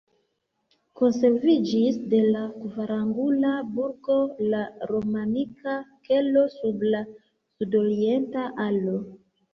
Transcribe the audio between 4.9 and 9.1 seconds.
romanika kelo sub la sudorienta alo.